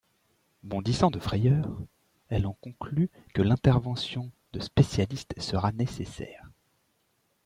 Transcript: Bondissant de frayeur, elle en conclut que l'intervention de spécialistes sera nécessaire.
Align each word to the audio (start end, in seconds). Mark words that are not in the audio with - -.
Bondissant 0.63 1.11
de 1.11 1.19
frayeur, 1.19 1.79
elle 2.29 2.47
en 2.47 2.53
conclut 2.59 3.11
que 3.35 3.43
l'intervention 3.43 4.31
de 4.51 4.59
spécialistes 4.59 5.39
sera 5.39 5.71
nécessaire. 5.73 6.49